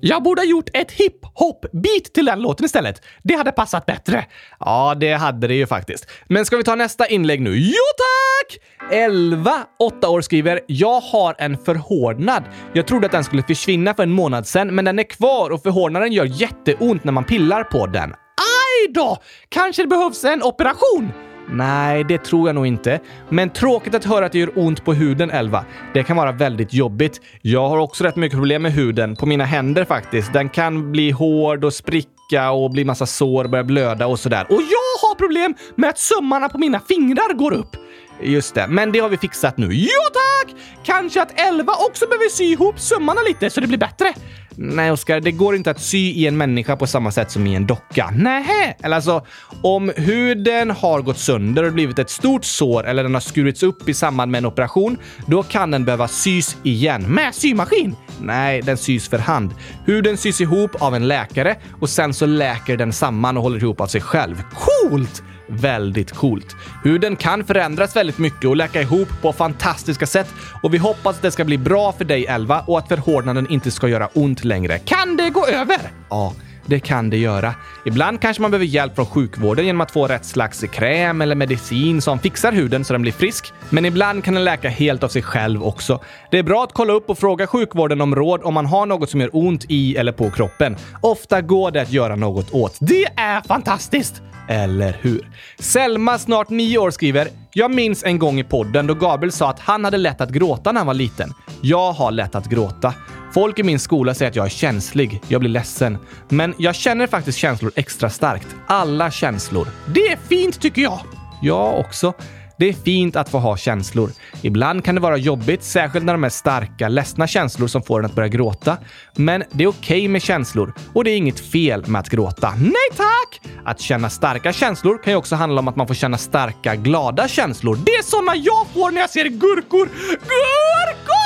[0.00, 3.02] Jag borde ha gjort ett hiphop-beat till den låten istället.
[3.22, 4.26] Det hade passat bättre.
[4.60, 6.06] Ja, det hade det ju faktiskt.
[6.26, 7.56] Men ska vi ta nästa inlägg nu?
[7.56, 8.58] Jo tack!
[8.92, 12.42] 11, 8 år skriver “Jag har en förhårdnad.
[12.72, 15.62] Jag trodde att den skulle försvinna för en månad sedan, men den är kvar och
[15.62, 18.10] förhårdnaden gör jätteont när man pillar på den.
[18.10, 19.18] Aj då!
[19.48, 21.12] Kanske det behövs en operation?
[21.50, 23.00] Nej, det tror jag nog inte.
[23.28, 25.64] Men tråkigt att höra att det gör ont på huden, Elva.
[25.94, 27.20] Det kan vara väldigt jobbigt.
[27.42, 30.32] Jag har också rätt mycket problem med huden, på mina händer faktiskt.
[30.32, 34.46] Den kan bli hård och spricka och bli massa sår, börja blöda och sådär.
[34.48, 37.76] Och jag har problem med att sömmarna på mina fingrar går upp.
[38.22, 39.74] Just det, men det har vi fixat nu.
[39.74, 40.54] Ja tack!
[40.84, 44.14] Kanske att Elva också behöver sy ihop sömmarna lite så det blir bättre.
[44.60, 47.54] Nej, Oskar, det går inte att sy i en människa på samma sätt som i
[47.54, 48.10] en docka.
[48.10, 48.74] Nähä!
[48.82, 49.26] eller alltså
[49.62, 53.88] om huden har gått sönder och blivit ett stort sår eller den har skurits upp
[53.88, 57.96] i samband med en operation, då kan den behöva sys igen med symaskin.
[58.20, 59.54] Nej, den sys för hand.
[59.84, 63.80] Huden sys ihop av en läkare och sen så läker den samman och håller ihop
[63.80, 64.42] av sig själv.
[64.54, 65.22] Coolt!
[65.48, 66.56] Väldigt coolt.
[66.84, 71.22] Huden kan förändras väldigt mycket och läka ihop på fantastiska sätt och vi hoppas att
[71.22, 74.78] det ska bli bra för dig Elva och att förhårdnaden inte ska göra ont längre.
[74.78, 75.78] Kan det gå över?
[76.10, 76.34] Ja,
[76.68, 77.54] det kan det göra.
[77.84, 82.00] Ibland kanske man behöver hjälp från sjukvården genom att få rätt slags kräm eller medicin
[82.00, 83.52] som fixar huden så den blir frisk.
[83.70, 86.00] Men ibland kan den läka helt av sig själv också.
[86.30, 89.10] Det är bra att kolla upp och fråga sjukvården om råd om man har något
[89.10, 90.76] som gör ont i eller på kroppen.
[91.00, 92.76] Ofta går det att göra något åt.
[92.80, 94.22] Det är fantastiskt!
[94.48, 95.28] Eller hur?
[95.58, 99.60] Selma, snart nio år, skriver “Jag minns en gång i podden då Gabriel sa att
[99.60, 101.34] han hade lätt att gråta när han var liten.
[101.62, 102.94] Jag har lätt att gråta.
[103.32, 105.22] Folk i min skola säger att jag är känslig.
[105.28, 105.98] Jag blir ledsen.
[106.28, 108.46] Men jag känner faktiskt känslor extra starkt.
[108.66, 109.68] Alla känslor.
[109.94, 111.00] Det är fint tycker jag!
[111.42, 112.14] Jag också.
[112.58, 114.10] Det är fint att få ha känslor.
[114.42, 118.04] Ibland kan det vara jobbigt, särskilt när de är starka, ledsna känslor som får en
[118.04, 118.76] att börja gråta.
[119.16, 122.54] Men det är okej okay med känslor och det är inget fel med att gråta.
[122.58, 123.40] Nej tack!
[123.64, 127.28] Att känna starka känslor kan ju också handla om att man får känna starka, glada
[127.28, 127.78] känslor.
[127.86, 129.88] Det är såna jag får när jag ser gurkor.
[130.08, 131.17] Gurkor!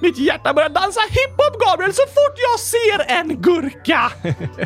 [0.00, 4.12] Mitt hjärta börjar dansa hiphop, Gabriel, så fort jag ser en gurka!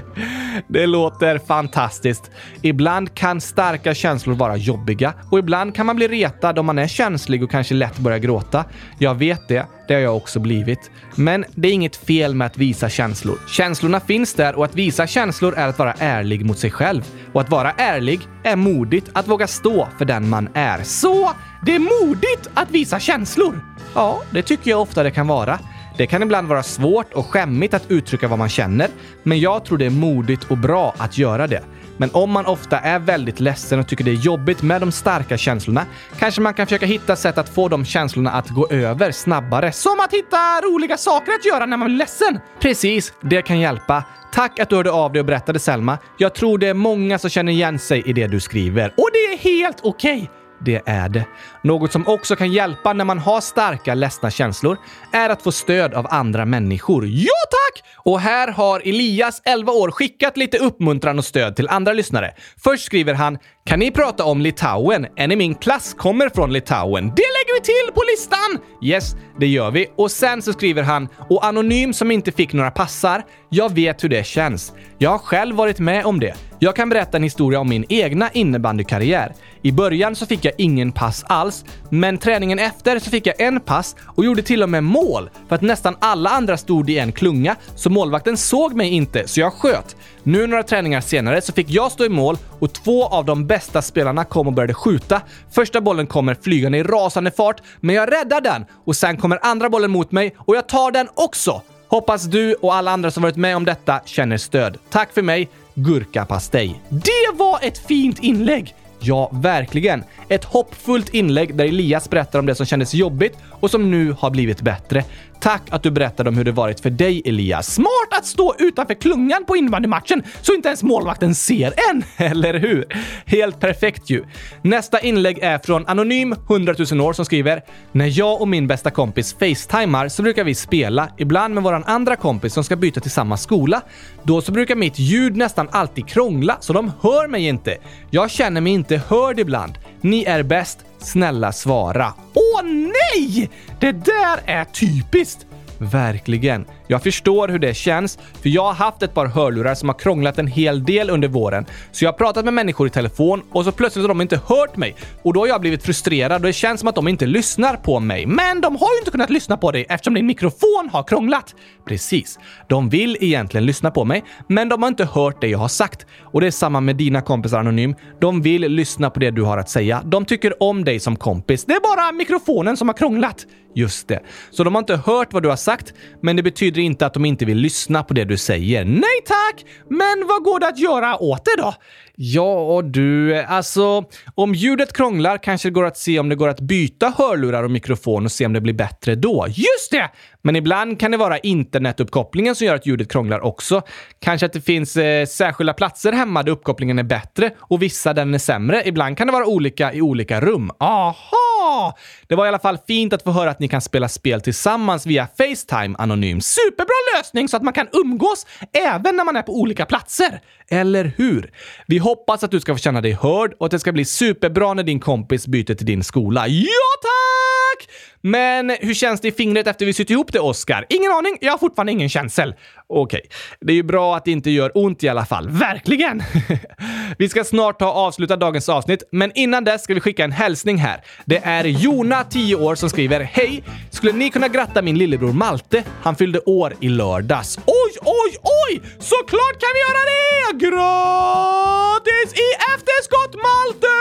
[0.69, 2.31] det låter fantastiskt.
[2.63, 6.89] Ibland kan starka känslor vara jobbiga och ibland kan man bli retad om man är
[6.89, 8.65] känslig och kanske lätt börjar gråta.
[8.99, 9.67] Jag vet det.
[9.93, 10.91] Det har jag också blivit.
[11.15, 13.39] Men det är inget fel med att visa känslor.
[13.49, 17.03] Känslorna finns där och att visa känslor är att vara ärlig mot sig själv.
[17.33, 20.83] Och att vara ärlig är modigt att våga stå för den man är.
[20.83, 21.31] Så
[21.67, 23.61] det är modigt att visa känslor!
[23.95, 25.59] Ja, det tycker jag ofta det kan vara.
[25.97, 28.89] Det kan ibland vara svårt och skämmigt att uttrycka vad man känner,
[29.23, 31.63] men jag tror det är modigt och bra att göra det.
[31.97, 35.37] Men om man ofta är väldigt ledsen och tycker det är jobbigt med de starka
[35.37, 35.87] känslorna,
[36.19, 39.73] kanske man kan försöka hitta sätt att få de känslorna att gå över snabbare.
[39.73, 42.39] Som att hitta roliga saker att göra när man blir ledsen.
[42.61, 44.05] Precis, det kan hjälpa.
[44.33, 45.99] Tack att du hörde av dig och berättade Selma.
[46.19, 48.95] Jag tror det är många som känner igen sig i det du skriver.
[48.97, 50.17] Och det är helt okej!
[50.17, 50.42] Okay.
[50.65, 51.27] Det är det.
[51.63, 54.79] Något som också kan hjälpa när man har starka ledsna känslor
[55.13, 57.07] är att få stöd av andra människor.
[57.07, 57.85] Ja tack!
[57.97, 62.35] Och här har Elias, 11 år, skickat lite uppmuntran och stöd till andra lyssnare.
[62.65, 65.07] Först skriver han “Kan ni prata om Litauen?
[65.17, 67.05] En i min klass kommer från Litauen.
[67.05, 69.87] Det lägger vi till på listan!” Yes, det gör vi.
[69.97, 73.23] Och sen så skriver han “Och anonym som inte fick några passar.
[73.49, 74.73] Jag vet hur det känns.
[74.99, 76.35] Jag har själv varit med om det.
[76.59, 79.35] Jag kan berätta en historia om min egna innebandykarriär.
[79.63, 83.61] I början så fick jag ingen pass alls, men träningen efter så fick jag en
[83.61, 87.13] pass och gjorde till och med mål för att nästan alla andra stod i en
[87.13, 89.97] klunga, så målvakten såg mig inte, så jag sköt.
[90.25, 93.83] Nu några träningar senare så fick jag stå i mål och två av de bästa
[93.83, 95.21] spelarna kom och började skjuta.
[95.51, 99.71] Första bollen kommer flygande i rasande fart, men jag räddar den och sen kommer andra
[99.71, 101.63] bollen mot mig och jag tar den också.
[101.89, 104.79] Hoppas du och alla andra som varit med om detta känner stöd.
[104.91, 106.83] Tack för mig, Gurkapastej.
[106.89, 108.75] Det var ett fint inlägg!
[109.05, 110.05] Ja, verkligen.
[110.29, 114.31] Ett hoppfullt inlägg där Elias berättar om det som kändes jobbigt och som nu har
[114.31, 115.05] blivit bättre.
[115.41, 117.75] Tack att du berättade om hur det varit för dig, Elias.
[117.75, 122.87] Smart att stå utanför klungan på innebandymatchen så inte ens målvakten ser en, eller hur?
[123.27, 124.25] Helt perfekt ju.
[124.63, 128.91] Nästa inlägg är från Anonym 100 000 år som skriver “När jag och min bästa
[128.91, 133.11] kompis facetimar så brukar vi spela, ibland med våran andra kompis som ska byta till
[133.11, 133.83] samma skola.
[134.23, 137.77] Då så brukar mitt ljud nästan alltid krångla så de hör mig inte.
[138.11, 139.79] Jag känner mig inte hörd ibland.
[140.01, 140.79] Ni är bäst.
[141.03, 142.15] Snälla svara.
[142.35, 143.51] Åh nej!
[143.81, 145.47] Det där är typiskt!
[145.79, 146.65] Verkligen.
[146.87, 150.39] Jag förstår hur det känns, för jag har haft ett par hörlurar som har krånglat
[150.39, 151.67] en hel del under våren.
[151.93, 154.77] Så jag har pratat med människor i telefon och så plötsligt har de inte hört
[154.77, 154.97] mig.
[155.23, 158.01] Och då har jag blivit frustrerad och det känns som att de inte lyssnar på
[158.01, 158.27] mig.
[158.27, 161.55] Men de har ju inte kunnat lyssna på dig eftersom din mikrofon har krånglat.
[161.87, 162.39] Precis.
[162.69, 166.07] De vill egentligen lyssna på mig, men de har inte hört det jag har sagt.
[166.21, 167.95] Och det är samma med dina kompisar Anonym.
[168.21, 170.03] De vill lyssna på det du har att säga.
[170.05, 171.65] De tycker om dig som kompis.
[171.65, 173.47] Det är bara mikrofonen som har krånglat.
[173.75, 174.21] Just det.
[174.51, 177.25] Så de har inte hört vad du har sagt, men det betyder inte att de
[177.25, 178.85] inte vill lyssna på det du säger.
[178.85, 179.65] Nej tack!
[179.89, 181.75] Men vad går det att göra åt det då?
[182.17, 184.05] Ja du, alltså
[184.35, 187.71] om ljudet krånglar kanske det går att se om det går att byta hörlurar och
[187.71, 189.47] mikrofon och se om det blir bättre då.
[189.49, 190.11] Just det!
[190.43, 193.83] Men ibland kan det vara internetuppkopplingen som gör att ljudet krånglar också.
[194.19, 198.25] Kanske att det finns eh, särskilda platser hemma där uppkopplingen är bättre och vissa där
[198.25, 198.83] den är sämre.
[198.85, 200.71] Ibland kan det vara olika i olika rum.
[200.79, 201.97] Aha!
[202.27, 205.07] Det var i alla fall fint att få höra att ni kan spela spel tillsammans
[205.07, 206.41] via Facetime anonym.
[206.41, 210.41] Superbra lösning så att man kan umgås även när man är på olika platser.
[210.73, 211.51] Eller hur?
[211.87, 214.75] Vi hoppas att du ska få känna dig hörd och att det ska bli superbra
[214.75, 216.49] när din kompis byter till din skola.
[216.49, 217.89] Ja, tack!
[218.21, 220.87] Men hur känns det i fingret efter vi sytt ihop det, Oscar?
[220.89, 221.39] Ingen aning.
[221.41, 222.55] Jag har fortfarande ingen känsel.
[222.87, 223.31] Okej, okay.
[223.61, 225.51] det är ju bra att det inte gör ont i alla fall.
[225.51, 226.23] Verkligen!
[227.19, 230.77] vi ska snart ta avsluta dagens avsnitt, men innan dess ska vi skicka en hälsning
[230.77, 231.05] här.
[231.25, 233.65] Det är Jona, 10 år, som skriver Hej!
[233.91, 235.85] Skulle ni kunna gratta min lillebror Malte?
[236.03, 237.59] Han fyllde år i lördags.
[237.67, 238.52] Oj, oj, oj!
[238.99, 240.67] Såklart kan vi göra det!
[240.67, 243.99] Gratis i efterskott, Malte!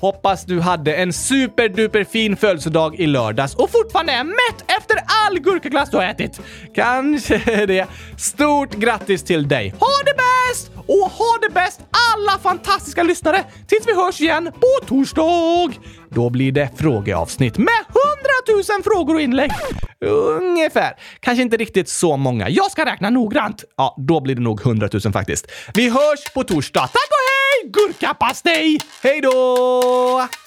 [0.00, 4.96] Hoppas du hade en superduper fin födelsedag i lördags och fortfarande är mätt efter
[5.26, 6.40] all gurkaglass du har ätit.
[6.74, 7.86] Kanske det.
[8.18, 9.74] Stort grattis till dig.
[9.80, 10.70] Ha det bäst!
[10.76, 11.80] Och ha det bäst
[12.12, 15.72] alla fantastiska lyssnare tills vi hörs igen på torsdag.
[16.10, 17.84] Då blir det frågeavsnitt med
[18.46, 19.50] hundratusen frågor och inlägg.
[20.00, 20.96] Ungefär.
[21.20, 22.48] Kanske inte riktigt så många.
[22.48, 23.64] Jag ska räkna noggrant.
[23.76, 25.46] Ja, då blir det nog hundratusen faktiskt.
[25.74, 26.80] Vi hörs på torsdag.
[26.80, 27.70] Tack och hej!
[27.70, 28.78] Gurkapastej!
[29.02, 30.45] Hej då!